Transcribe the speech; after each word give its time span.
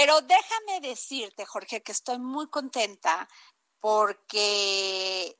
Pero 0.00 0.22
déjame 0.22 0.80
decirte, 0.80 1.44
Jorge, 1.44 1.82
que 1.82 1.92
estoy 1.92 2.18
muy 2.18 2.48
contenta 2.48 3.28
porque 3.80 5.38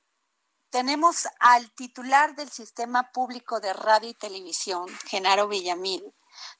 tenemos 0.68 1.26
al 1.38 1.72
titular 1.72 2.34
del 2.34 2.50
Sistema 2.50 3.10
Público 3.10 3.58
de 3.58 3.72
Radio 3.72 4.10
y 4.10 4.14
Televisión, 4.14 4.86
Genaro 5.08 5.48
Villamil 5.48 6.12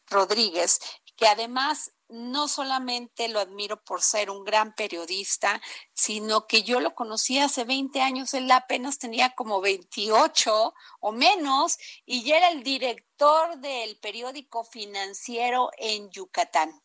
Rodríguez, 0.07 0.81
que 1.15 1.29
además 1.29 1.93
no 2.09 2.49
solamente 2.49 3.29
lo 3.29 3.39
admiro 3.39 3.85
por 3.85 4.01
ser 4.01 4.31
un 4.31 4.45
gran 4.45 4.75
periodista, 4.75 5.61
sino 5.93 6.47
que 6.47 6.63
yo 6.63 6.81
lo 6.81 6.95
conocí 6.95 7.39
hace 7.39 7.65
20 7.65 8.01
años, 8.01 8.33
él 8.33 8.51
apenas 8.51 8.99
tenía 8.99 9.35
como 9.35 9.61
28 9.61 10.73
o 11.01 11.13
menos 11.13 11.77
y 12.07 12.25
ya 12.25 12.39
era 12.39 12.49
el 12.49 12.63
director 12.63 13.59
del 13.59 13.99
periódico 13.99 14.65
financiero 14.65 15.69
en 15.77 16.09
Yucatán. 16.09 16.81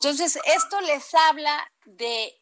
Entonces, 0.00 0.38
esto 0.44 0.80
les 0.82 1.12
habla 1.12 1.72
de 1.84 2.40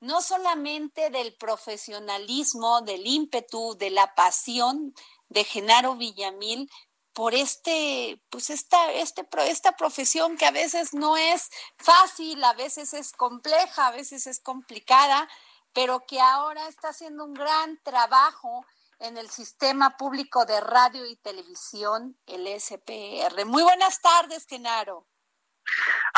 no 0.00 0.20
solamente 0.20 1.08
del 1.08 1.34
profesionalismo, 1.34 2.82
del 2.82 3.06
ímpetu, 3.06 3.78
de 3.78 3.88
la 3.88 4.14
pasión 4.14 4.94
de 5.30 5.44
Genaro 5.44 5.96
Villamil 5.96 6.70
por 7.14 7.32
este, 7.32 8.22
pues 8.28 8.50
esta, 8.50 8.92
este, 8.92 9.26
esta 9.46 9.72
profesión 9.72 10.36
que 10.36 10.44
a 10.44 10.50
veces 10.50 10.92
no 10.92 11.16
es 11.16 11.48
fácil, 11.78 12.44
a 12.44 12.52
veces 12.52 12.92
es 12.92 13.12
compleja, 13.12 13.86
a 13.86 13.92
veces 13.92 14.26
es 14.26 14.38
complicada, 14.38 15.30
pero 15.72 16.04
que 16.06 16.20
ahora 16.20 16.68
está 16.68 16.90
haciendo 16.90 17.24
un 17.24 17.32
gran 17.32 17.82
trabajo 17.82 18.66
en 18.98 19.16
el 19.16 19.30
sistema 19.30 19.96
público 19.96 20.44
de 20.44 20.60
radio 20.60 21.06
y 21.06 21.16
televisión, 21.16 22.18
el 22.26 22.46
SPR. 22.60 23.46
Muy 23.46 23.62
buenas 23.62 24.02
tardes, 24.02 24.44
Genaro. 24.46 25.06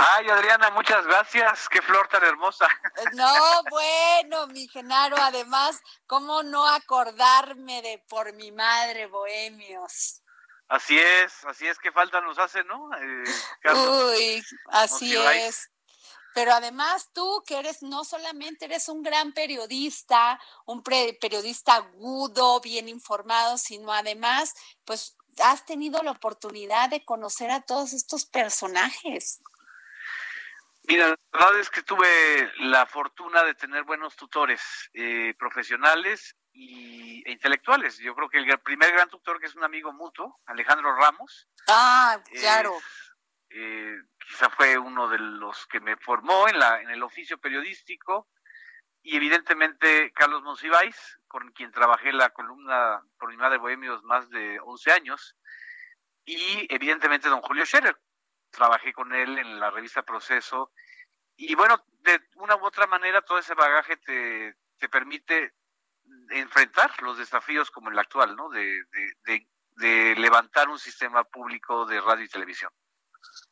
Ay, 0.01 0.31
Adriana, 0.31 0.71
muchas 0.71 1.05
gracias. 1.07 1.69
Qué 1.69 1.83
flor 1.83 2.07
tan 2.07 2.23
hermosa. 2.23 2.69
Eh, 2.99 3.05
no, 3.15 3.63
bueno, 3.69 4.47
mi 4.47 4.69
Genaro, 4.69 5.17
además, 5.17 5.81
¿cómo 6.07 6.45
no 6.45 6.69
acordarme 6.69 7.83
de 7.83 7.99
por 8.09 8.33
mi 8.35 8.53
madre, 8.53 9.07
Bohemios? 9.07 10.23
Así 10.69 10.97
es, 10.97 11.45
así 11.47 11.67
es 11.67 11.81
que 11.81 11.91
falta 11.91 12.21
nos 12.21 12.39
hace, 12.39 12.63
¿no? 12.63 12.91
Eh, 12.95 13.25
Uy, 13.75 14.45
así 14.69 15.17
es. 15.17 15.69
Pero 16.33 16.53
además 16.53 17.11
tú 17.13 17.43
que 17.45 17.59
eres, 17.59 17.83
no 17.83 18.05
solamente 18.05 18.67
eres 18.67 18.89
un 18.89 19.03
gran 19.03 19.33
periodista, 19.33 20.41
un 20.67 20.81
periodista 20.85 21.75
agudo, 21.75 22.61
bien 22.61 22.89
informado, 22.89 23.59
sino 23.59 23.93
además, 23.93 24.55
pues 24.85 25.17
has 25.43 25.65
tenido 25.65 26.05
la 26.05 26.13
oportunidad 26.13 26.89
de 26.89 27.05
conocer 27.05 27.51
a 27.51 27.63
todos 27.63 27.93
estos 27.95 28.27
personajes. 28.27 29.41
Mira, 30.89 31.09
la 31.09 31.17
verdad 31.31 31.61
es 31.61 31.69
que 31.69 31.83
tuve 31.83 32.51
la 32.61 32.87
fortuna 32.87 33.45
de 33.45 33.55
tener 33.55 33.85
buenos 33.85 34.17
tutores 34.17 34.89
eh, 34.95 35.35
profesionales 35.39 36.35
y, 36.51 37.23
e 37.29 37.33
intelectuales. 37.33 37.99
Yo 37.99 38.15
creo 38.15 38.31
que 38.31 38.39
el 38.39 38.59
primer 38.61 38.93
gran 38.93 39.11
tutor, 39.11 39.39
que 39.39 39.47
es 39.47 39.55
un 39.55 39.65
amigo 39.65 39.93
mutuo, 39.93 40.41
Alejandro 40.47 40.97
Ramos. 40.97 41.47
Ah, 41.69 42.19
claro. 42.33 42.75
Eh, 43.51 43.97
quizá 44.19 44.49
fue 44.49 44.79
uno 44.79 45.09
de 45.09 45.19
los 45.19 45.67
que 45.67 45.81
me 45.81 45.99
formó 45.99 46.49
en, 46.49 46.59
la, 46.59 46.81
en 46.81 46.89
el 46.89 47.03
oficio 47.03 47.37
periodístico. 47.37 48.31
Y 49.03 49.15
evidentemente 49.17 50.11
Carlos 50.13 50.43
Monsiváis, 50.43 51.19
con 51.27 51.53
quien 51.53 51.71
trabajé 51.71 52.15
la 52.15 52.31
columna 52.31 53.03
por 53.19 53.29
mi 53.29 53.37
madre 53.37 53.59
Bohemios 53.59 54.03
más 54.05 54.31
de 54.31 54.59
11 54.61 54.93
años. 54.93 55.37
Y 56.25 56.67
evidentemente 56.75 57.29
don 57.29 57.43
Julio 57.43 57.67
Scherer, 57.67 57.95
trabajé 58.51 58.93
con 58.93 59.15
él 59.15 59.39
en 59.39 59.61
la 59.61 59.71
revista 59.71 60.03
Proceso. 60.03 60.73
Y 61.37 61.55
bueno, 61.55 61.85
de 62.01 62.21
una 62.37 62.57
u 62.57 62.65
otra 62.65 62.87
manera, 62.87 63.23
todo 63.23 63.39
ese 63.39 63.55
bagaje 63.55 63.97
te, 63.99 64.57
te 64.79 64.89
permite 64.89 65.55
enfrentar 66.31 66.91
los 67.03 67.19
desafíos 67.19 67.71
como 67.71 67.91
el 67.91 67.99
actual, 67.99 68.35
¿no? 68.37 68.49
De, 68.49 68.85
de, 69.25 69.47
de, 69.77 70.15
levantar 70.17 70.69
un 70.69 70.79
sistema 70.79 71.25
público 71.25 71.87
de 71.87 72.01
radio 72.01 72.25
y 72.25 72.29
televisión. 72.29 72.71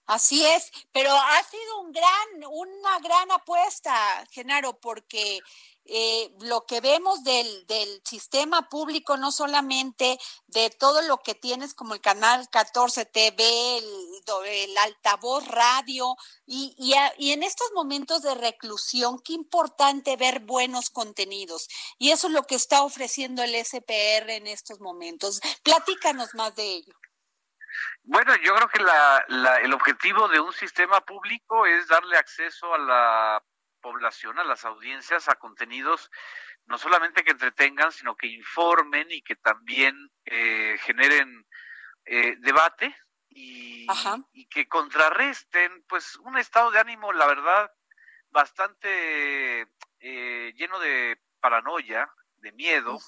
Así 0.07 0.45
es, 0.45 0.71
pero 0.93 1.11
ha 1.13 1.43
sido 1.43 1.81
un 1.81 1.93
gran, 1.93 2.45
una 2.49 2.99
gran 3.01 3.31
apuesta, 3.33 4.25
Genaro, 4.31 4.79
porque 4.79 5.41
eh, 5.89 6.33
lo 6.41 6.67
que 6.67 6.81
vemos 6.81 7.23
del, 7.23 7.67
del, 7.67 8.03
sistema 8.05 8.69
público, 8.69 9.17
no 9.17 9.31
solamente 9.31 10.19
de 10.49 10.71
todo 10.71 11.03
lo 11.03 11.19
que 11.19 11.35
tienes 11.35 11.75
como 11.75 11.95
el 11.95 12.01
canal 12.01 12.49
14 12.51 13.05
TV, 13.07 13.79
el, 13.79 14.79
altavoz 14.79 15.47
radio, 15.47 16.17
y, 16.47 16.75
y, 17.19 17.33
en 17.33 17.43
estos 17.43 17.71
momentos 17.73 18.23
de 18.23 18.35
reclusión, 18.35 19.21
qué 19.21 19.33
importante 19.33 20.17
ver 20.17 20.41
buenos 20.41 20.91
contenidos. 20.91 21.69
Y 21.99 22.11
eso 22.11 22.27
es 22.29 22.33
lo 22.33 22.45
que 22.45 22.57
está 22.57 22.83
ofreciendo 22.83 23.43
el 23.43 23.55
SPR 23.55 24.31
en 24.31 24.47
estos 24.47 24.81
momentos. 24.81 25.41
Platícanos 25.63 26.31
más 26.35 26.55
de 26.57 26.65
ello. 26.65 26.95
Bueno, 28.07 28.35
yo 28.37 28.55
creo 28.55 28.69
que 28.69 28.83
la, 28.83 29.25
la, 29.29 29.57
el 29.61 29.75
objetivo 29.75 30.29
de 30.29 30.41
un 30.41 30.53
sistema 30.53 31.01
público 31.01 31.67
es 31.67 31.89
darle 31.89 32.17
acceso 32.17 32.73
a 32.73 32.79
la 32.79 33.43
población, 33.81 34.39
a 34.39 34.45
las 34.45 34.65
audiencias, 34.65 35.29
a 35.29 35.35
contenidos 35.35 36.11
no 36.67 36.79
solamente 36.79 37.25
que 37.25 37.31
entretengan, 37.31 37.93
sino 37.93 38.17
que 38.17 38.27
informen 38.27 39.07
y 39.11 39.23
que 39.23 39.37
también 39.37 40.11
eh, 40.25 40.77
generen 40.81 41.47
eh, 42.05 42.37
debate 42.41 42.95
y, 43.29 43.87
y, 44.33 44.47
que 44.49 44.67
contrarresten, 44.67 45.85
pues, 45.89 46.17
un 46.17 46.39
estado 46.39 46.71
de 46.71 46.81
ánimo, 46.81 47.13
la 47.13 47.27
verdad, 47.27 47.71
bastante 48.31 49.69
eh, 50.01 50.53
lleno 50.57 50.79
de 50.79 51.21
paranoia, 51.41 52.11
de 52.37 52.53
miedo. 52.53 52.99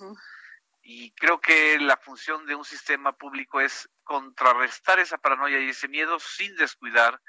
Y 0.90 1.10
creo 1.10 1.38
que 1.38 1.78
la 1.78 1.98
función 1.98 2.46
de 2.46 2.54
un 2.54 2.64
sistema 2.64 3.12
público 3.12 3.60
es 3.60 3.90
contrarrestar 4.04 4.98
esa 4.98 5.18
paranoia 5.18 5.60
y 5.60 5.68
ese 5.68 5.86
miedo 5.86 6.18
sin 6.18 6.56
descuidar 6.56 7.20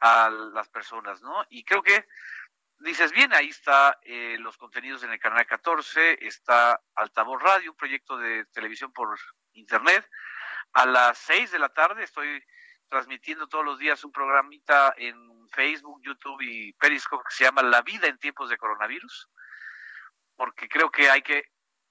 a 0.00 0.28
las 0.30 0.68
personas, 0.68 1.22
¿no? 1.22 1.46
Y 1.48 1.62
creo 1.62 1.80
que 1.80 2.08
dices, 2.80 3.12
bien, 3.12 3.32
ahí 3.32 3.50
está 3.50 3.96
eh, 4.02 4.36
los 4.40 4.56
contenidos 4.56 5.04
en 5.04 5.12
el 5.12 5.20
canal 5.20 5.46
14, 5.46 6.26
está 6.26 6.82
Altavoz 6.96 7.40
Radio, 7.40 7.70
un 7.70 7.76
proyecto 7.76 8.16
de 8.16 8.46
televisión 8.46 8.92
por 8.92 9.16
internet. 9.52 10.04
A 10.72 10.84
las 10.84 11.18
6 11.18 11.52
de 11.52 11.60
la 11.60 11.68
tarde 11.68 12.02
estoy 12.02 12.44
transmitiendo 12.88 13.46
todos 13.46 13.64
los 13.64 13.78
días 13.78 14.02
un 14.02 14.10
programita 14.10 14.92
en 14.96 15.48
Facebook, 15.50 16.00
YouTube 16.02 16.40
y 16.40 16.72
Periscope 16.72 17.22
que 17.28 17.36
se 17.36 17.44
llama 17.44 17.62
La 17.62 17.82
vida 17.82 18.08
en 18.08 18.18
tiempos 18.18 18.50
de 18.50 18.58
coronavirus, 18.58 19.28
porque 20.34 20.68
creo 20.68 20.90
que 20.90 21.08
hay 21.08 21.22
que 21.22 21.44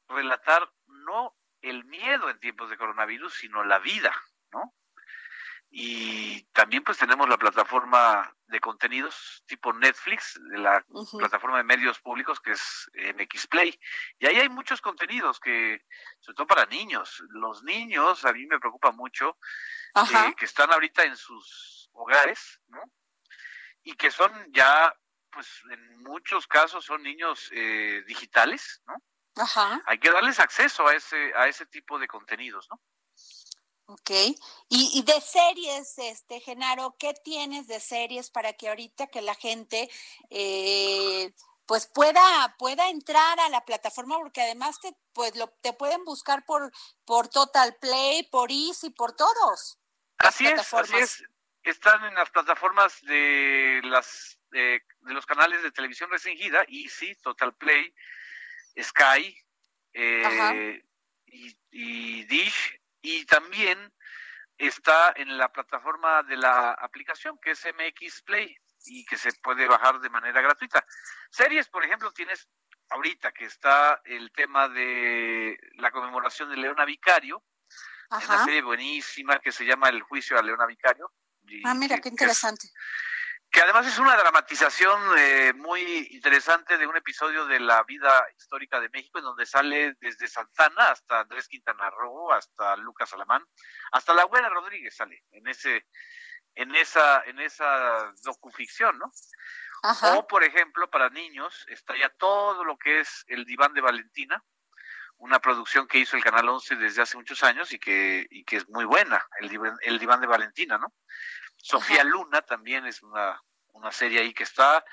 relatar 0.10 0.70
no 1.08 1.36
el 1.62 1.86
miedo 1.86 2.30
en 2.30 2.40
tiempos 2.40 2.70
de 2.70 2.78
coronavirus, 2.78 3.34
sino 3.34 3.64
la 3.64 3.80
vida, 3.80 4.14
¿no? 4.52 4.74
y 5.70 6.44
también 6.54 6.84
pues 6.84 6.98
tenemos 6.98 7.28
la 7.28 7.38
plataforma 7.38 8.34
de 8.48 8.60
contenidos 8.60 9.44
tipo 9.46 9.74
Netflix, 9.74 10.40
de 10.50 10.58
la 10.58 10.84
plataforma 11.18 11.58
de 11.58 11.66
medios 11.66 12.00
públicos 12.00 12.40
que 12.40 12.52
es 12.54 12.90
MX 13.16 13.48
Play. 13.48 13.78
Y 14.18 14.28
ahí 14.28 14.38
hay 14.38 14.50
muchos 14.50 14.80
contenidos 14.82 15.40
que, 15.40 15.86
sobre 16.20 16.36
todo 16.36 16.48
para 16.48 16.66
niños, 16.66 17.22
los 17.30 17.64
niños 17.64 18.24
a 18.24 18.32
mí 18.32 18.46
me 18.48 18.60
preocupa 18.60 18.92
mucho, 18.92 19.38
eh, 19.96 20.36
que 20.38 20.46
están 20.46 20.72
ahorita 20.72 21.04
en 21.04 21.18
sus 21.18 21.90
hogares, 21.92 22.62
¿no? 22.68 22.82
Y 23.84 23.94
que 23.94 24.10
son 24.10 24.32
ya, 24.54 24.94
pues 25.30 25.62
en 25.70 26.04
muchos 26.04 26.48
casos 26.48 26.86
son 26.86 27.04
niños 27.04 27.50
eh, 27.52 28.04
digitales, 28.08 28.82
¿no? 28.88 28.96
Ajá. 29.38 29.82
Hay 29.86 30.00
que 30.00 30.12
darles 30.12 30.40
acceso 30.40 30.88
a 30.88 30.96
ese, 30.96 31.34
a 31.36 31.48
ese 31.48 31.66
tipo 31.66 32.00
de 32.00 32.08
contenidos, 32.08 32.68
¿no? 32.70 32.82
Ok. 33.90 34.12
Y, 34.68 35.02
de 35.04 35.22
series, 35.22 35.98
este, 35.98 36.42
Genaro, 36.42 36.98
¿qué 37.00 37.14
tienes 37.24 37.68
de 37.68 37.80
series 37.80 38.30
para 38.30 38.52
que 38.54 38.68
ahorita 38.68 39.08
que 39.08 39.22
la 39.22 39.34
gente 39.34 39.90
eh, 40.30 41.34
pues 41.66 41.88
pueda, 41.88 42.56
pueda 42.60 42.90
entrar 42.90 43.40
a 43.40 43.48
la 43.48 43.64
plataforma? 43.64 44.18
Porque 44.18 44.42
además 44.42 44.82
te, 44.82 44.94
pues 45.14 45.38
lo, 45.38 45.48
te 45.62 45.72
pueden 45.72 46.04
buscar 46.04 46.44
por, 46.44 46.70
por 47.06 47.30
Total 47.30 47.78
Play, 47.80 48.24
por 48.24 48.52
Easy, 48.52 48.90
por 48.90 49.16
todos. 49.16 49.80
Así 50.18 50.46
es, 50.46 50.74
así 50.74 50.98
es. 50.98 51.24
están 51.64 52.04
en 52.04 52.16
las 52.16 52.30
plataformas 52.30 53.00
de 53.04 53.80
las 53.86 54.38
de 54.52 54.82
los 55.04 55.26
canales 55.26 55.62
de 55.64 55.72
televisión 55.72 56.10
restringida, 56.10 56.66
Easy, 56.68 57.16
Total 57.16 57.54
Play, 57.56 57.94
Sky 58.82 59.38
eh, 59.94 60.84
y, 61.26 61.58
y, 61.72 62.24
Dish, 62.26 62.80
y 63.02 63.26
también 63.26 63.94
está 64.58 65.14
en 65.16 65.38
la 65.38 65.52
plataforma 65.52 66.24
de 66.24 66.38
la 66.38 66.72
aplicación 66.72 67.38
que 67.40 67.52
es 67.52 67.66
MX 67.66 68.24
Play 68.24 68.56
y 68.86 69.06
que 69.06 69.18
se 69.18 69.32
puede 69.44 69.68
bajar 69.68 70.00
de 70.00 70.10
manera 70.10 70.42
gratuita. 70.42 70.86
Series, 71.30 71.68
por 71.68 71.84
ejemplo, 71.84 72.12
tienes 72.12 72.48
ahorita 72.90 73.32
que 73.32 73.46
está 73.46 74.02
el 74.06 74.32
tema 74.32 74.70
de 74.70 75.60
la 75.76 75.92
conmemoración 75.92 76.50
de 76.50 76.58
Leona 76.58 76.86
Vicario, 76.86 77.44
una 78.10 78.46
serie 78.46 78.62
buenísima 78.62 79.40
que 79.40 79.52
se 79.52 79.66
llama 79.66 79.90
El 79.90 80.02
juicio 80.02 80.40
a 80.40 80.42
Leona 80.42 80.66
Vicario. 80.66 81.12
ah, 81.66 81.74
mira, 81.74 82.00
qué 82.00 82.10
interesante. 82.10 82.70
Que, 83.50 83.62
además 83.62 83.88
es 83.88 83.98
una 83.98 84.16
dramatización 84.16 85.00
eh, 85.18 85.54
muy 85.54 86.08
interesante 86.12 86.78
de 86.78 86.86
un 86.86 86.96
episodio 86.98 87.46
de 87.46 87.60
la 87.60 87.84
vida 87.84 88.26
histórica 88.38 88.80
de 88.80 88.90
México, 88.90 89.20
en 89.20 89.26
donde 89.26 89.46
sale 89.46 89.96
desde 90.00 90.28
Santana 90.28 90.92
hasta 90.92 91.22
Andrés 91.22 91.48
Quintana 91.48 91.90
Roo, 91.90 92.32
hasta 92.32 92.76
Lucas 92.78 93.14
Alamán, 93.14 93.44
hasta 93.92 94.14
la 94.14 94.24
abuela 94.24 94.50
Rodríguez 94.50 94.96
sale 94.96 95.24
en 95.32 95.48
ese 95.48 95.86
en 96.56 96.76
esa 96.76 97.22
en 97.26 97.40
esa 97.40 98.14
docuficción, 98.24 98.98
¿no? 98.98 99.12
O, 100.16 100.28
por 100.28 100.44
ejemplo, 100.44 100.90
para 100.90 101.10
niños 101.10 101.66
está 101.70 101.96
ya 101.98 102.10
todo 102.10 102.64
lo 102.64 102.78
que 102.78 103.00
es 103.02 103.24
el 103.28 103.46
diván 103.46 103.74
de 103.74 103.82
Valentina, 103.82 104.44
una 105.18 105.40
producción 105.40 105.88
que 105.88 106.00
hizo 106.00 106.18
el 106.18 106.24
Canal 106.24 106.50
11 106.50 106.76
desde 106.76 107.02
hace 107.02 107.18
muchos 107.18 107.44
años 107.44 107.72
y 107.72 107.80
que, 107.80 108.28
y 108.30 108.44
que 108.44 108.58
es 108.58 108.70
muy 108.70 108.86
buena, 108.86 109.26
el 109.40 109.50
diván, 109.50 109.78
el 109.82 110.00
diván 110.00 110.22
de 110.22 110.28
Valentina, 110.28 110.78
¿no? 110.78 110.94
Sofía 111.58 112.04
Luna 112.04 112.42
también 112.42 112.86
es 112.86 113.02
una, 113.04 113.42
una 113.74 113.92
serie 113.92 114.22
ahí 114.22 114.34
que 114.34 114.44
está. 114.44 114.84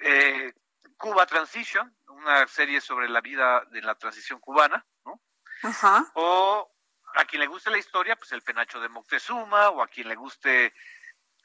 Eh, 0.00 0.52
Cuba 0.96 1.26
Transition, 1.26 1.96
una 2.08 2.46
serie 2.46 2.80
sobre 2.80 3.08
la 3.08 3.20
vida 3.20 3.64
de 3.70 3.82
la 3.82 3.94
transición 3.96 4.38
cubana, 4.38 4.86
¿no? 5.04 5.20
Ajá. 5.62 6.10
O 6.14 6.70
a 7.14 7.24
quien 7.24 7.40
le 7.40 7.46
guste 7.46 7.70
la 7.70 7.78
historia, 7.78 8.16
pues 8.16 8.32
el 8.32 8.42
penacho 8.42 8.80
de 8.80 8.88
Moctezuma, 8.88 9.70
o 9.70 9.82
a 9.82 9.88
quien 9.88 10.08
le 10.08 10.14
guste 10.14 10.74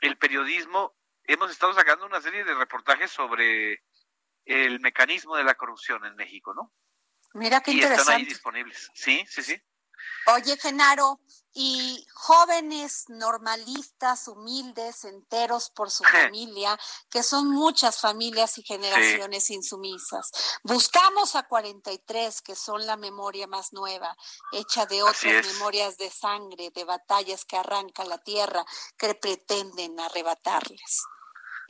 el 0.01 0.17
periodismo, 0.17 0.95
hemos 1.23 1.51
estado 1.51 1.73
sacando 1.73 2.05
una 2.05 2.21
serie 2.21 2.43
de 2.43 2.53
reportajes 2.53 3.11
sobre 3.11 3.83
el 4.45 4.79
mecanismo 4.79 5.35
de 5.35 5.43
la 5.43 5.55
corrupción 5.55 6.05
en 6.05 6.15
México, 6.15 6.53
¿no? 6.53 6.71
Mira 7.33 7.61
qué 7.61 7.71
y 7.71 7.81
Están 7.81 8.15
ahí 8.15 8.25
disponibles. 8.25 8.91
Sí, 8.93 9.25
sí, 9.27 9.43
sí. 9.43 9.61
Oye, 10.27 10.57
Genaro, 10.57 11.19
y 11.57 12.05
jóvenes 12.13 13.05
normalistas, 13.07 14.27
humildes, 14.27 15.05
enteros 15.05 15.69
por 15.69 15.89
su 15.89 16.03
familia, 16.33 16.77
que 17.09 17.23
son 17.23 17.49
muchas 17.49 18.01
familias 18.01 18.57
y 18.57 18.63
generaciones 18.63 19.49
insumisas. 19.49 20.31
Buscamos 20.63 21.35
a 21.35 21.43
43, 21.43 22.41
que 22.41 22.55
son 22.55 22.85
la 22.85 22.97
memoria 22.97 23.47
más 23.47 23.71
nueva, 23.71 24.17
hecha 24.51 24.85
de 24.85 25.01
otras 25.01 25.45
memorias 25.45 25.97
de 25.97 26.11
sangre, 26.11 26.71
de 26.71 26.83
batallas 26.83 27.45
que 27.45 27.55
arranca 27.55 28.03
la 28.03 28.17
tierra, 28.17 28.65
que 28.97 29.15
pretenden 29.15 29.97
arrebatarles. 29.97 31.03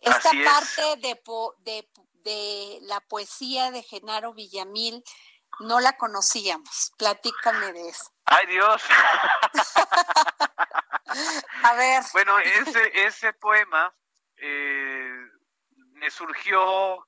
Esta 0.01 0.31
parte 0.43 0.95
de, 0.97 1.21
de, 1.59 1.89
de 2.23 2.79
la 2.81 3.01
poesía 3.01 3.69
de 3.69 3.83
Genaro 3.83 4.33
Villamil 4.33 5.03
no 5.59 5.79
la 5.79 5.97
conocíamos. 5.97 6.93
Platícame 6.97 7.73
de 7.73 7.89
eso. 7.89 8.11
Ay 8.25 8.47
Dios. 8.47 8.83
A 11.63 11.73
ver. 11.75 12.03
Bueno, 12.13 12.39
ese, 12.39 13.05
ese 13.05 13.33
poema 13.33 13.93
eh, 14.37 15.29
me 15.93 16.09
surgió 16.11 17.07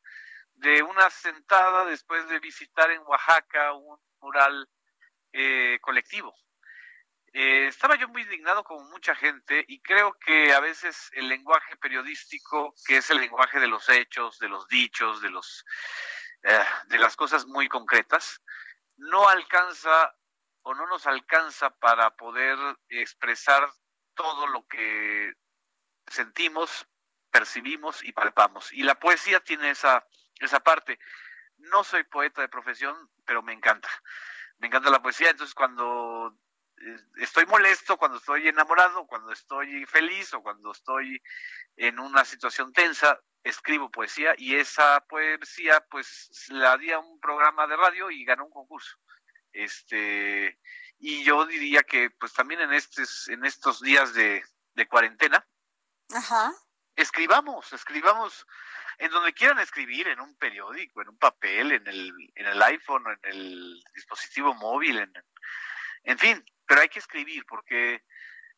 de 0.55 0.81
una 0.81 1.09
sentada 1.09 1.85
después 1.85 2.27
de 2.29 2.39
visitar 2.39 2.89
en 2.91 3.01
Oaxaca 3.05 3.73
un 3.73 3.99
mural 4.21 4.69
eh, 5.33 5.77
colectivo. 5.81 6.33
Eh, 7.33 7.67
estaba 7.67 7.95
yo 7.95 8.07
muy 8.07 8.23
indignado 8.23 8.63
como 8.63 8.89
mucha 8.89 9.13
gente 9.13 9.63
y 9.67 9.81
creo 9.81 10.13
que 10.13 10.53
a 10.53 10.59
veces 10.59 11.11
el 11.13 11.27
lenguaje 11.27 11.75
periodístico, 11.77 12.73
que 12.85 12.97
es 12.97 13.09
el 13.11 13.19
lenguaje 13.19 13.59
de 13.59 13.67
los 13.67 13.87
hechos, 13.89 14.39
de 14.39 14.49
los 14.49 14.67
dichos, 14.67 15.21
de 15.21 15.29
los 15.29 15.63
eh, 16.43 16.65
de 16.87 16.97
las 16.99 17.15
cosas 17.15 17.45
muy 17.45 17.67
concretas, 17.67 18.41
no 18.97 19.27
alcanza 19.27 20.15
o 20.61 20.73
no 20.73 20.85
nos 20.87 21.07
alcanza 21.07 21.69
para 21.69 22.15
poder 22.15 22.57
expresar 22.89 23.69
todo 24.13 24.47
lo 24.47 24.67
que 24.67 25.33
sentimos, 26.07 26.87
percibimos 27.31 28.03
y 28.03 28.11
palpamos. 28.11 28.73
Y 28.73 28.83
la 28.83 28.95
poesía 28.95 29.39
tiene 29.39 29.69
esa, 29.69 30.05
esa 30.39 30.59
parte. 30.59 30.99
No 31.57 31.83
soy 31.83 32.03
poeta 32.03 32.41
de 32.41 32.49
profesión, 32.49 32.95
pero 33.25 33.41
me 33.41 33.53
encanta. 33.53 33.89
Me 34.57 34.67
encanta 34.67 34.89
la 34.89 35.01
poesía, 35.01 35.29
entonces 35.29 35.53
cuando 35.53 36.35
eh, 36.77 36.97
estoy 37.17 37.45
molesto, 37.45 37.97
cuando 37.97 38.17
estoy 38.17 38.47
enamorado, 38.47 39.05
cuando 39.07 39.31
estoy 39.31 39.85
feliz 39.85 40.33
o 40.33 40.41
cuando 40.41 40.71
estoy 40.71 41.21
en 41.75 41.99
una 41.99 42.25
situación 42.25 42.73
tensa, 42.73 43.21
escribo 43.47 43.89
poesía 43.89 44.33
y 44.37 44.55
esa 44.55 44.99
poesía 45.01 45.85
pues 45.89 46.29
la 46.49 46.77
di 46.77 46.91
a 46.91 46.99
un 46.99 47.19
programa 47.19 47.67
de 47.67 47.75
radio 47.75 48.11
y 48.11 48.25
ganó 48.25 48.45
un 48.45 48.51
concurso. 48.51 48.97
Este, 49.51 50.59
y 50.99 51.23
yo 51.23 51.45
diría 51.45 51.83
que 51.83 52.09
pues 52.11 52.33
también 52.33 52.61
en 52.61 52.73
estos, 52.73 53.27
en 53.29 53.45
estos 53.45 53.81
días 53.81 54.13
de, 54.13 54.43
cuarentena, 54.89 55.45
escribamos, 56.95 57.73
escribamos 57.73 58.45
en 58.99 59.11
donde 59.11 59.33
quieran 59.33 59.59
escribir, 59.59 60.07
en 60.07 60.19
un 60.19 60.35
periódico, 60.37 61.01
en 61.01 61.09
un 61.09 61.17
papel, 61.17 61.71
en 61.71 61.87
el, 61.87 62.13
en 62.35 62.45
el 62.45 62.61
iPhone, 62.61 63.03
en 63.07 63.31
el 63.31 63.83
dispositivo 63.95 64.53
móvil, 64.55 64.99
en, 64.99 65.13
en 66.03 66.17
fin, 66.17 66.45
pero 66.65 66.81
hay 66.81 66.89
que 66.89 66.99
escribir 66.99 67.45
porque 67.47 68.03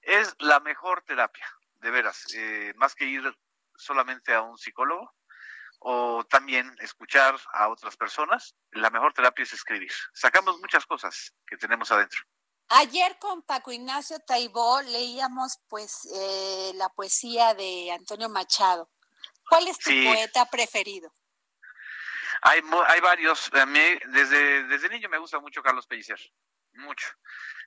es 0.02 0.36
la 0.40 0.60
mejor 0.60 1.02
terapia, 1.04 1.46
de 1.82 1.92
veras, 1.92 2.34
eh, 2.36 2.74
más 2.76 2.96
que 2.96 3.06
ir 3.06 3.24
solamente 3.80 4.34
a 4.34 4.42
un 4.42 4.58
psicólogo 4.58 5.16
o 5.80 6.24
también 6.26 6.76
escuchar 6.82 7.40
a 7.54 7.70
otras 7.70 7.96
personas, 7.96 8.56
la 8.72 8.90
mejor 8.90 9.14
terapia 9.14 9.44
es 9.44 9.54
escribir. 9.54 9.92
Sacamos 10.14 10.60
muchas 10.60 10.86
cosas 10.86 11.34
que 11.48 11.58
tenemos 11.58 11.92
adentro. 11.92 12.22
Ayer 12.70 13.18
con 13.18 13.42
Paco 13.42 13.72
Ignacio 13.72 14.20
Taibó 14.20 14.82
leíamos 14.82 15.60
pues 15.68 16.08
eh, 16.14 16.72
la 16.76 16.90
poesía 16.90 17.54
de 17.56 17.92
Antonio 17.92 18.30
Machado. 18.30 18.92
¿Cuál 19.50 19.68
es 19.68 19.80
tu 19.80 19.90
poeta 19.90 20.46
preferido? 20.46 21.12
Hay, 22.42 22.62
hay 22.88 23.02
varios. 23.02 23.52
A 23.54 23.66
mí, 23.66 24.00
desde, 24.10 24.64
desde 24.66 24.90
niño 24.90 25.10
me 25.10 25.18
gusta 25.18 25.40
mucho 25.40 25.64
Carlos 25.64 25.88
Pellicer. 25.88 26.20
Mucho. 26.74 27.08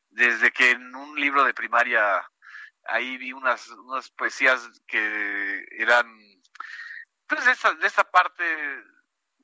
Desde 0.09 0.53
que 0.53 0.71
en 0.71 0.95
un 0.95 1.19
libro 1.19 1.43
de 1.45 1.55
primaria 1.55 2.25
ahí 2.85 3.17
vi 3.17 3.33
unas, 3.33 3.69
unas 3.69 4.11
poesías 4.11 4.69
que 4.87 5.67
eran 5.71 6.07
pues 7.27 7.45
de 7.45 7.53
esa, 7.53 7.73
de 7.75 7.87
esa 7.87 8.05
parte 8.05 8.45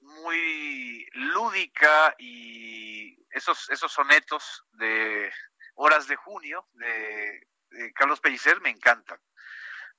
muy 0.01 1.07
lúdica 1.13 2.15
y 2.19 3.19
esos, 3.31 3.71
esos 3.71 3.93
sonetos 3.93 4.65
de 4.73 5.33
Horas 5.75 6.07
de 6.07 6.17
Junio 6.17 6.69
de, 6.73 7.47
Carlos 7.95 8.21
Pellicer 8.21 8.61
me 8.63 8.71
encantan, 8.71 9.21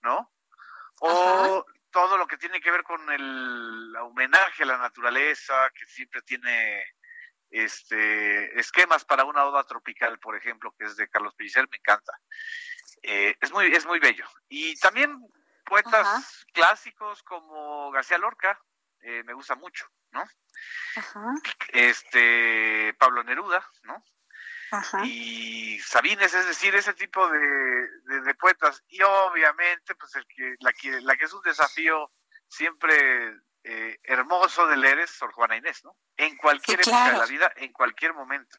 ¿no? 0.01 0.33
O 1.01 1.65
todo 1.91 2.17
lo 2.17 2.27
que 2.27 2.37
tiene 2.37 2.59
que 2.59 2.71
ver 2.71 2.83
con 2.83 3.09
el 3.11 3.95
homenaje 3.95 4.63
a 4.63 4.65
la 4.65 4.77
naturaleza, 4.77 5.71
que 5.73 5.85
siempre 5.85 6.21
tiene 6.23 6.83
este 7.49 8.59
esquemas 8.59 9.05
para 9.05 9.23
una 9.23 9.45
oda 9.45 9.63
tropical, 9.63 10.19
por 10.19 10.35
ejemplo, 10.35 10.73
que 10.77 10.85
es 10.85 10.95
de 10.95 11.09
Carlos 11.09 11.35
Pellicer, 11.35 11.67
me 11.69 11.77
encanta. 11.77 12.13
Eh, 13.03 13.35
es 13.39 13.51
muy 13.51 13.67
es 13.67 13.85
muy 13.85 13.99
bello. 13.99 14.25
Y 14.47 14.77
también 14.79 15.19
poetas 15.65 16.45
clásicos 16.53 17.23
como 17.23 17.91
García 17.91 18.17
Lorca, 18.17 18.59
eh, 19.01 19.23
me 19.23 19.33
gusta 19.33 19.55
mucho, 19.55 19.85
¿no? 20.11 20.23
Este 21.69 22.93
Pablo 22.97 23.23
Neruda, 23.23 23.65
¿no? 23.83 24.03
Y 25.03 25.79
Sabines, 25.79 26.33
es 26.33 26.45
decir, 26.45 26.75
ese 26.75 26.93
tipo 26.93 27.27
de, 27.27 28.35
poetas. 28.35 28.83
Y 28.87 29.01
obviamente, 29.01 29.95
pues 29.95 30.15
el 30.15 30.25
que, 30.27 30.55
la, 30.59 30.73
que, 30.73 31.01
la 31.01 31.15
que 31.15 31.25
es 31.25 31.33
un 31.33 31.41
desafío 31.41 32.11
siempre 32.47 33.35
eh, 33.63 33.99
hermoso 34.03 34.67
de 34.67 34.77
leer 34.77 34.99
es 34.99 35.11
Sor 35.11 35.31
Juana 35.33 35.57
Inés, 35.57 35.83
¿no? 35.83 35.97
En 36.17 36.37
cualquier 36.37 36.81
época 36.81 37.11
de 37.11 37.17
la 37.17 37.25
vida, 37.25 37.51
en 37.55 37.73
cualquier 37.73 38.13
momento. 38.13 38.57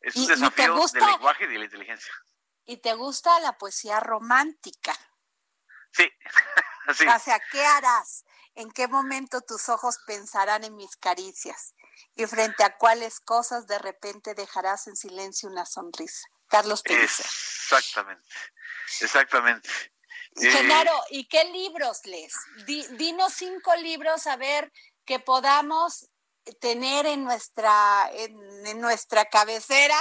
Es 0.00 0.16
un 0.16 0.26
desafío 0.26 0.76
del 0.92 1.04
lenguaje 1.04 1.44
y 1.44 1.48
de 1.48 1.58
la 1.58 1.64
inteligencia. 1.64 2.12
¿Y 2.66 2.78
te 2.78 2.94
gusta 2.94 3.38
la 3.40 3.56
poesía 3.56 4.00
romántica? 4.00 4.94
Sí, 5.92 6.04
sí. 6.94 7.06
O 7.06 7.18
sea, 7.18 7.40
¿qué 7.50 7.64
harás? 7.64 8.24
¿En 8.54 8.70
qué 8.70 8.88
momento 8.88 9.40
tus 9.40 9.68
ojos 9.68 9.98
pensarán 10.06 10.64
en 10.64 10.76
mis 10.76 10.96
caricias? 10.96 11.74
¿Y 12.14 12.26
frente 12.26 12.64
a 12.64 12.76
cuáles 12.76 13.20
cosas 13.20 13.66
de 13.66 13.78
repente 13.78 14.34
dejarás 14.34 14.86
en 14.86 14.96
silencio 14.96 15.48
una 15.48 15.66
sonrisa? 15.66 16.26
Carlos 16.48 16.82
Pérez. 16.82 17.20
Exactamente, 17.20 18.28
exactamente. 19.00 19.68
Genaro, 20.36 20.92
¿y 21.10 21.28
qué 21.28 21.44
libros 21.44 22.04
lees? 22.04 22.34
dinos 22.66 23.32
cinco 23.34 23.74
libros 23.76 24.26
a 24.26 24.36
ver 24.36 24.72
que 25.04 25.18
podamos 25.18 26.08
tener 26.60 27.06
en 27.06 27.24
nuestra, 27.24 28.10
en, 28.12 28.80
nuestra 28.80 29.24
cabecera, 29.26 29.96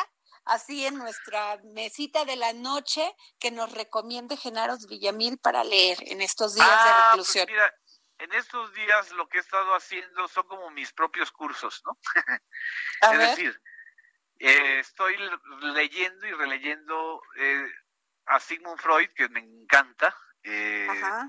así 0.46 0.86
en 0.86 0.98
nuestra 0.98 1.60
mesita 1.64 2.25
de 2.25 2.36
la 2.36 2.54
noche, 2.54 3.16
que 3.40 3.52
nos 3.52 3.72
recomiende 3.72 4.38
Genaro 4.38 4.75
Villamil 4.90 5.38
para 5.38 5.64
leer 5.64 5.98
en 6.02 6.22
estos 6.22 6.56
días 6.56 6.68
de 6.68 6.74
ah, 6.74 7.12
pues 7.16 7.28
reclusión. 7.28 7.48
mira, 7.50 7.74
en 8.20 8.34
estos 8.34 8.74
días 8.74 9.12
lo 9.12 9.28
que 9.28 9.38
he 9.38 9.42
estado 9.42 9.75
haciendo 9.75 10.28
son 10.28 10.48
como 10.48 10.70
mis 10.72 10.94
propios 10.94 11.32
cursos, 11.32 11.82
¿no? 11.86 11.98
es 13.02 13.20
decir, 13.20 13.62
eh, 14.40 14.80
estoy 14.80 15.18
leyendo 15.62 16.28
y 16.28 16.32
releyendo 16.32 17.22
eh, 17.38 17.68
a 18.28 18.40
Sigmund 18.40 18.80
Freud, 18.80 19.10
que 19.16 19.30
me 19.30 19.40
encanta. 19.40 20.16
Eh, 20.48 20.88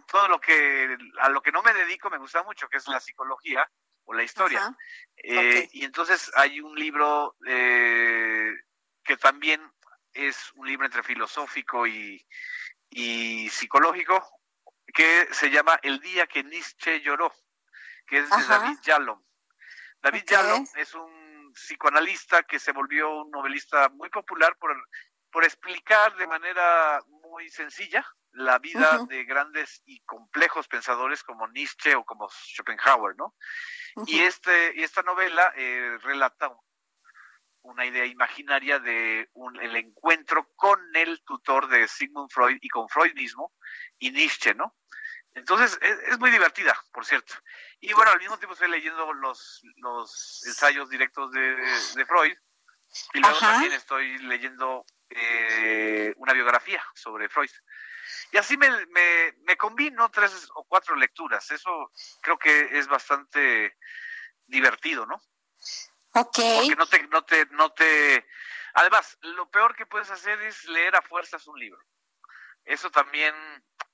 todo 0.09 0.29
lo 0.29 0.39
que 0.39 0.95
a 1.21 1.31
lo 1.31 1.41
que 1.41 1.51
no 1.51 1.63
me 1.63 1.73
dedico 1.73 2.11
me 2.11 2.19
gusta 2.19 2.43
mucho, 2.43 2.69
que 2.69 2.77
es 2.77 2.87
la 2.87 3.01
psicología 3.01 3.67
o 4.05 4.13
la 4.13 4.23
historia. 4.23 4.77
Eh, 5.17 5.69
y 5.73 5.85
entonces 5.85 6.31
hay 6.35 6.61
un 6.61 6.75
libro 6.79 7.35
que 9.07 9.17
también 9.17 9.61
es 10.13 10.53
un 10.55 10.67
libro 10.67 10.87
entre 10.87 11.03
filosófico 11.03 11.87
y, 11.87 12.25
psicológico, 13.51 14.23
que 14.93 15.29
se 15.33 15.51
llama 15.51 15.79
El 15.83 16.01
día 16.01 16.27
que 16.27 16.43
Nietzsche 16.43 17.01
lloró, 17.01 17.33
que 18.07 18.19
es 18.19 18.31
de 18.31 18.45
David 18.45 18.79
Yalom. 18.83 19.23
David 20.01 20.25
Yalom 20.27 20.67
es 20.77 20.95
un 20.95 21.53
psicoanalista 21.53 22.43
que 22.43 22.59
se 22.59 22.73
volvió 22.73 23.23
un 23.23 23.31
novelista 23.31 23.89
muy 23.91 24.09
popular 24.11 24.57
por, 24.59 24.75
por 25.31 25.45
explicar 25.45 26.17
de 26.17 26.27
manera 26.27 27.01
muy 27.09 27.49
sencilla 27.51 28.07
la 28.33 28.59
vida 28.59 28.99
de 29.09 29.25
grandes 29.25 29.83
y 29.87 30.01
complejos 30.01 30.69
pensadores 30.69 31.23
como 31.23 31.49
Nietzsche 31.49 31.95
o 31.95 32.05
como 32.05 32.29
Schopenhauer, 32.29 33.17
¿no? 33.17 33.35
Y 34.07 34.21
este 34.21 34.75
y 34.77 34.83
esta 34.83 35.03
novela 35.03 35.55
eh, 35.57 35.97
relata 36.03 36.51
una 37.67 37.85
idea 37.85 38.07
imaginaria 38.07 38.79
de 38.79 39.29
un, 39.35 39.61
el 39.61 39.77
encuentro 39.77 40.49
con 40.55 40.81
el 40.95 41.23
tutor 41.25 41.69
de 41.69 41.89
Sigmund 41.89 42.31
Freud 42.31 42.59
y 42.61 42.69
con 42.69 42.89
Freud 42.89 43.15
mismo 43.15 43.53
y 43.99 44.11
Nietzsche, 44.11 44.55
¿no? 44.55 44.77
Entonces 45.35 45.79
es, 45.83 46.19
muy 46.19 46.31
divertida, 46.31 46.75
por 46.93 47.05
cierto. 47.05 47.35
Y 47.81 47.93
bueno, 47.93 48.11
al 48.11 48.19
mismo 48.19 48.39
tiempo 48.39 48.55
estoy 48.55 48.71
leyendo 48.71 49.13
los, 49.13 49.63
los 49.77 50.43
ensayos 50.47 50.89
directos 50.89 51.31
de, 51.33 52.07
Freud 52.07 52.37
y 53.13 53.21
luego 53.21 53.39
también 53.39 53.73
estoy 53.73 54.17
leyendo 54.19 54.87
eh, 55.11 56.15
una 56.17 56.33
biografía 56.33 56.83
sobre 56.95 57.29
Freud. 57.29 57.51
Y 58.33 58.39
así 58.39 58.57
me, 58.57 58.71
me, 59.45 59.57
combino 59.57 60.09
tres 60.11 60.49
o 60.55 60.65
cuatro 60.65 60.97
lecturas. 60.97 61.51
Eso 61.51 61.93
creo 62.23 62.39
que 62.39 62.79
es 62.79 62.87
bastante 62.89 63.77
divertido, 64.47 65.05
¿no? 65.05 65.21
Ok. 66.17 66.39
Porque 66.57 66.77
no 66.77 66.87
te, 66.87 67.03
no 67.09 67.23
te, 67.25 67.47
no 67.47 67.71
te... 67.73 68.27
Además, 68.75 69.19
lo 69.21 69.51
peor 69.51 69.77
que 69.77 69.87
puedes 69.87 70.11
hacer 70.11 70.41
es 70.43 70.65
leer 70.65 70.97
a 70.97 71.03
fuerzas 71.03 71.47
un 71.47 71.59
libro. 71.59 71.81
Eso 72.65 72.91
también 72.91 73.35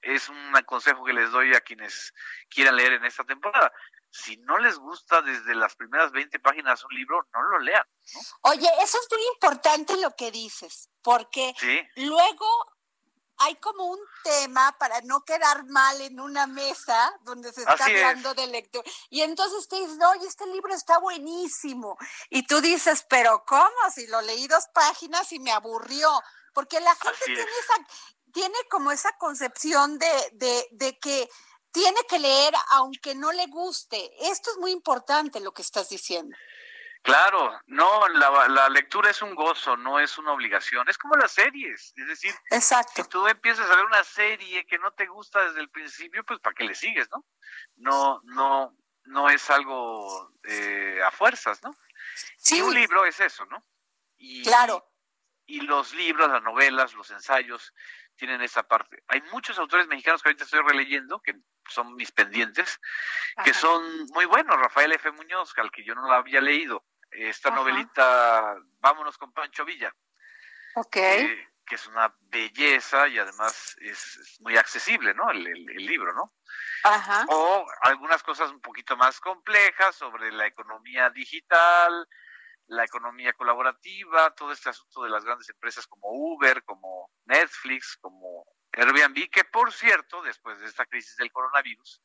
es 0.00 0.28
un 0.28 0.52
consejo 0.64 1.04
que 1.04 1.12
les 1.12 1.30
doy 1.30 1.54
a 1.54 1.60
quienes 1.60 2.12
quieran 2.48 2.76
leer 2.76 2.94
en 2.94 3.04
esta 3.04 3.24
temporada. 3.24 3.72
Si 4.10 4.36
no 4.38 4.58
les 4.58 4.78
gusta 4.78 5.22
desde 5.22 5.54
las 5.54 5.74
primeras 5.74 6.12
20 6.12 6.38
páginas 6.40 6.84
un 6.84 6.94
libro, 6.94 7.28
no 7.32 7.42
lo 7.42 7.58
lean. 7.60 7.84
Oye, 8.42 8.68
eso 8.82 8.98
es 8.98 9.08
muy 9.10 9.22
importante 9.34 9.96
lo 9.96 10.14
que 10.16 10.30
dices, 10.30 10.90
porque 11.02 11.54
luego 11.96 12.71
hay 13.38 13.56
como 13.56 13.86
un 13.86 13.98
tema 14.22 14.76
para 14.78 15.00
no 15.02 15.24
quedar 15.24 15.64
mal 15.66 16.00
en 16.00 16.20
una 16.20 16.46
mesa 16.46 17.12
donde 17.22 17.52
se 17.52 17.62
está 17.62 17.84
hablando 17.84 18.34
de 18.34 18.46
lectura. 18.46 18.84
Y 19.10 19.22
entonces 19.22 19.68
te 19.68 19.76
dicen, 19.76 20.02
oye, 20.02 20.26
este 20.26 20.46
libro 20.46 20.74
está 20.74 20.98
buenísimo. 20.98 21.96
Y 22.30 22.46
tú 22.46 22.60
dices, 22.60 23.04
pero 23.08 23.44
¿cómo? 23.46 23.70
Si 23.94 24.06
lo 24.06 24.20
leí 24.22 24.46
dos 24.46 24.64
páginas 24.72 25.32
y 25.32 25.40
me 25.40 25.52
aburrió. 25.52 26.10
Porque 26.54 26.80
la 26.80 26.94
gente 26.96 27.24
tiene, 27.24 27.42
esa, 27.42 27.86
tiene 28.32 28.56
como 28.70 28.92
esa 28.92 29.16
concepción 29.16 29.98
de, 29.98 30.30
de, 30.34 30.68
de 30.72 30.98
que 30.98 31.28
tiene 31.72 31.98
que 32.08 32.18
leer 32.18 32.54
aunque 32.70 33.14
no 33.14 33.32
le 33.32 33.46
guste. 33.46 34.10
Esto 34.30 34.50
es 34.50 34.58
muy 34.58 34.70
importante 34.70 35.40
lo 35.40 35.52
que 35.52 35.62
estás 35.62 35.88
diciendo. 35.88 36.36
Claro, 37.02 37.60
no, 37.66 38.08
la, 38.08 38.46
la, 38.48 38.68
lectura 38.68 39.10
es 39.10 39.22
un 39.22 39.34
gozo, 39.34 39.76
no 39.76 39.98
es 39.98 40.18
una 40.18 40.32
obligación. 40.32 40.88
Es 40.88 40.96
como 40.96 41.16
las 41.16 41.32
series, 41.32 41.92
es 41.96 42.06
decir, 42.06 42.32
Exacto. 42.50 43.02
si 43.02 43.08
tú 43.08 43.26
empiezas 43.26 43.68
a 43.68 43.74
ver 43.74 43.84
una 43.84 44.04
serie 44.04 44.64
que 44.66 44.78
no 44.78 44.92
te 44.92 45.06
gusta 45.06 45.42
desde 45.44 45.60
el 45.60 45.68
principio, 45.68 46.24
pues 46.24 46.38
para 46.38 46.54
qué 46.54 46.62
le 46.62 46.76
sigues, 46.76 47.08
¿no? 47.10 47.26
No, 47.74 48.20
no, 48.22 48.76
no 49.06 49.28
es 49.28 49.50
algo 49.50 50.32
eh, 50.44 51.00
a 51.04 51.10
fuerzas, 51.10 51.60
¿no? 51.64 51.74
Sí. 52.36 52.58
Y 52.58 52.60
un 52.60 52.72
libro 52.72 53.04
es 53.04 53.18
eso, 53.18 53.44
¿no? 53.46 53.66
Y, 54.16 54.44
claro. 54.44 54.88
Y 55.44 55.62
los 55.62 55.92
libros, 55.94 56.30
las 56.30 56.42
novelas, 56.44 56.94
los 56.94 57.10
ensayos 57.10 57.74
tienen 58.14 58.42
esa 58.42 58.62
parte. 58.62 59.02
Hay 59.08 59.22
muchos 59.32 59.58
autores 59.58 59.88
mexicanos 59.88 60.22
que 60.22 60.28
ahorita 60.28 60.44
estoy 60.44 60.62
releyendo, 60.62 61.20
que 61.20 61.34
son 61.68 61.96
mis 61.96 62.12
pendientes, 62.12 62.80
que 63.44 63.52
son 63.52 64.06
muy 64.12 64.24
buenos. 64.26 64.56
Rafael 64.56 64.92
F. 64.92 65.10
Muñoz, 65.10 65.52
al 65.56 65.72
que 65.72 65.82
yo 65.84 65.96
no 65.96 66.02
lo 66.02 66.12
había 66.12 66.40
leído 66.40 66.84
esta 67.12 67.50
novelita 67.50 68.56
Vámonos 68.80 69.16
con 69.18 69.32
Pancho 69.32 69.64
Villa. 69.64 69.94
Ok. 70.74 70.96
que 71.64 71.76
es 71.76 71.86
una 71.86 72.12
belleza 72.22 73.06
y 73.08 73.18
además 73.18 73.76
es, 73.80 74.38
muy 74.40 74.56
accesible, 74.56 75.14
¿no? 75.14 75.30
El, 75.30 75.44
libro, 75.76 76.12
¿no? 76.12 76.34
Ajá. 76.84 77.24
O 77.28 77.66
algunas 77.82 78.22
cosas 78.22 78.50
un 78.50 78.60
poquito 78.60 78.96
más 78.96 79.20
complejas 79.20 79.94
sobre 79.94 80.32
la 80.32 80.46
economía 80.46 81.10
digital, 81.10 82.08
la 82.66 82.84
economía 82.84 83.32
colaborativa, 83.34 84.34
todo 84.34 84.52
este 84.52 84.70
asunto 84.70 85.04
de 85.04 85.10
las 85.10 85.24
grandes 85.24 85.48
empresas 85.50 85.86
como 85.86 86.08
Uber, 86.10 86.64
como 86.64 87.10
Netflix, 87.26 87.96
como 88.00 88.44
Airbnb, 88.72 89.30
que 89.30 89.44
por 89.44 89.72
cierto, 89.72 90.22
después 90.22 90.58
de 90.58 90.66
esta 90.66 90.86
crisis 90.86 91.16
del 91.16 91.30
coronavirus, 91.30 92.02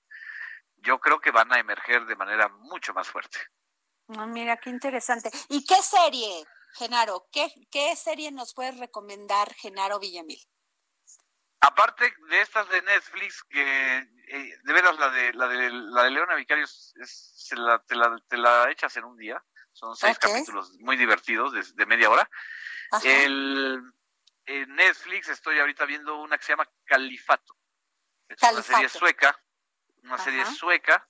yo 0.78 1.00
creo 1.00 1.20
que 1.20 1.32
van 1.32 1.52
a 1.54 1.60
emerger 1.60 2.06
de 2.06 2.16
manera 2.16 2.50
mucho 2.50 2.94
más 2.94 3.08
fuerte. 3.10 3.40
Ah, 4.10 4.26
mira, 4.26 4.58
qué 4.58 4.70
interesante. 4.70 5.30
¿Y 5.50 5.66
qué 5.66 5.82
serie, 5.82 6.46
Genaro? 6.76 7.28
¿Qué, 7.32 7.52
qué 7.72 7.96
serie 7.96 8.32
nos 8.32 8.54
puedes 8.54 8.78
recomendar, 8.78 9.54
Genaro 9.56 10.00
Villamil? 10.00 10.40
Aparte 11.60 12.14
de 12.30 12.42
estas 12.42 12.70
de 12.70 12.82
Netflix, 12.84 13.44
que 13.44 13.98
eh, 13.98 14.60
de 14.64 14.74
veras 14.74 14.98
la 14.98 15.10
de 15.10 15.34
la 15.34 15.48
de, 15.48 15.72
la 15.72 16.04
de 16.04 16.12
Leona 16.12 16.36
Vicarios 16.36 16.94
se 17.04 17.56
la, 17.56 17.80
te, 17.80 17.96
la, 18.38 18.72
echas 18.72 18.96
en 18.96 19.06
un 19.06 19.18
día. 19.18 19.44
Son 19.74 19.96
seis 19.96 20.18
capítulos 20.18 20.72
muy 20.80 20.98
divertidos 20.98 21.52
de, 21.76 21.86
media 21.86 22.10
hora. 22.10 22.30
El, 23.04 23.82
en 24.46 24.76
Netflix 24.76 25.30
estoy 25.30 25.60
ahorita 25.60 25.86
viendo 25.86 26.16
una 26.20 26.38
que 26.38 26.46
se 26.46 26.54
llama 26.54 26.70
Califato. 26.86 27.56
Es 28.30 28.42
una 28.42 28.62
serie 28.62 28.90
sueca, 28.90 29.40
una 30.04 30.18
serie 30.18 30.46
sueca 30.46 31.06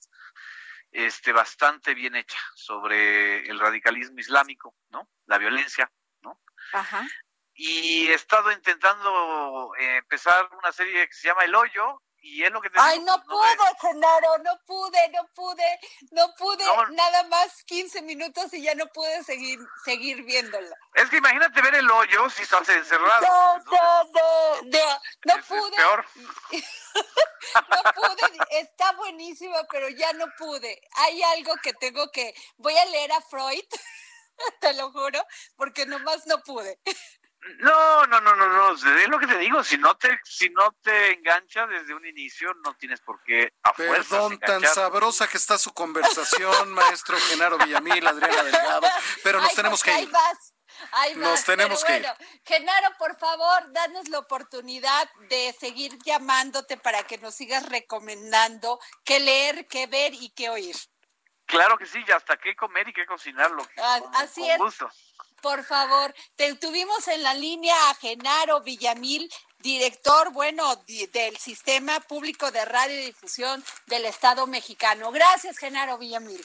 este, 0.90 1.32
bastante 1.32 1.94
bien 1.94 2.16
hecha 2.16 2.38
sobre 2.54 3.46
el 3.48 3.58
radicalismo 3.58 4.18
islámico, 4.18 4.74
¿no? 4.90 5.08
La 5.26 5.38
violencia, 5.38 5.90
¿no? 6.22 6.40
Ajá. 6.72 7.06
Y 7.54 8.06
he 8.08 8.14
estado 8.14 8.52
intentando 8.52 9.74
eh, 9.78 9.96
empezar 9.96 10.48
una 10.56 10.72
serie 10.72 11.06
que 11.08 11.14
se 11.14 11.28
llama 11.28 11.44
El 11.44 11.54
Hoyo, 11.54 12.02
y 12.20 12.42
es 12.42 12.50
lo 12.50 12.60
que 12.60 12.68
te 12.68 12.78
Ay, 12.80 13.00
no, 13.00 13.22
pude, 13.24 13.56
Genaro, 13.80 14.38
no 14.38 14.58
pude, 14.66 15.08
no 15.10 15.26
pude, 15.34 15.80
no 16.10 16.34
pude, 16.36 16.64
nada 16.90 17.22
más 17.24 17.62
15 17.64 18.02
minutos 18.02 18.52
y 18.52 18.62
ya 18.62 18.74
no 18.74 18.86
pude 18.88 19.22
seguir 19.22 19.58
seguir 19.84 20.24
viéndola. 20.24 20.76
Es 20.94 21.08
que 21.10 21.18
imagínate 21.18 21.62
ver 21.62 21.76
el 21.76 21.90
hoyo 21.90 22.28
si 22.30 22.42
estás 22.42 22.68
encerrado. 22.68 23.26
No, 23.26 23.58
no, 23.58 24.04
no, 24.04 24.62
no, 24.62 25.34
no 25.36 25.42
pude. 25.44 25.76
peor. 25.76 26.06
no 27.60 27.92
pude, 27.92 28.60
está 28.60 28.92
buenísima, 28.92 29.64
pero 29.70 29.88
ya 29.88 30.12
no 30.14 30.26
pude. 30.36 30.80
Hay 30.96 31.22
algo 31.22 31.54
que 31.62 31.72
tengo 31.74 32.10
que, 32.10 32.34
voy 32.56 32.76
a 32.76 32.84
leer 32.86 33.12
a 33.12 33.20
Freud, 33.22 33.64
te 34.60 34.74
lo 34.74 34.90
juro, 34.92 35.24
porque 35.56 35.86
nomás 35.86 36.26
no 36.26 36.38
pude. 36.42 36.80
No, 37.60 38.04
no, 38.06 38.20
no, 38.20 38.34
no, 38.34 38.48
no, 38.48 38.72
es 38.74 39.08
lo 39.08 39.18
que 39.18 39.26
te 39.26 39.38
digo, 39.38 39.62
si 39.62 39.78
no 39.78 39.96
te, 39.96 40.18
si 40.24 40.50
no 40.50 40.76
te 40.82 41.12
engancha 41.12 41.66
desde 41.66 41.94
un 41.94 42.04
inicio, 42.04 42.52
no 42.64 42.74
tienes 42.74 43.00
por 43.00 43.22
qué 43.22 43.52
a 43.62 43.72
Perdón, 43.72 44.38
tan 44.40 44.62
sabrosa 44.62 45.28
que 45.28 45.36
está 45.36 45.56
su 45.56 45.72
conversación, 45.72 46.72
maestro 46.72 47.16
Genaro 47.16 47.56
Villamil, 47.58 48.06
Adriana 48.06 48.42
Delgado, 48.42 48.88
pero 49.22 49.40
nos 49.40 49.54
tenemos 49.54 49.82
que 49.82 50.00
ir. 50.00 50.10
Nos 51.16 51.44
tenemos 51.44 51.84
que 51.84 51.92
bueno, 51.92 52.14
Genaro, 52.44 52.96
por 52.98 53.16
favor, 53.18 53.72
danos 53.72 54.08
la 54.08 54.18
oportunidad 54.18 55.10
de 55.28 55.54
seguir 55.58 55.98
llamándote 56.04 56.76
para 56.76 57.02
que 57.04 57.18
nos 57.18 57.34
sigas 57.34 57.68
recomendando 57.68 58.80
qué 59.04 59.20
leer, 59.20 59.66
qué 59.66 59.86
ver 59.86 60.14
y 60.14 60.30
qué 60.30 60.50
oír. 60.50 60.76
Claro 61.46 61.78
que 61.78 61.86
sí, 61.86 61.98
ya 62.06 62.16
hasta 62.16 62.36
qué 62.36 62.54
comer 62.54 62.88
y 62.88 62.92
qué 62.92 63.06
cocinarlo. 63.06 63.66
Ah, 63.78 64.00
así 64.16 64.48
es. 64.48 64.58
Por 65.40 65.64
favor, 65.64 66.14
te 66.36 66.52
tuvimos 66.56 67.06
en 67.08 67.22
la 67.22 67.32
línea 67.32 67.74
a 67.90 67.94
Genaro 67.94 68.60
Villamil, 68.60 69.32
director, 69.60 70.32
bueno, 70.32 70.76
del 71.12 71.36
Sistema 71.36 72.00
Público 72.00 72.50
de 72.50 72.64
Radiodifusión 72.64 73.64
del 73.86 74.04
Estado 74.04 74.46
mexicano. 74.46 75.12
Gracias, 75.12 75.58
Genaro 75.58 75.96
Villamil. 75.96 76.44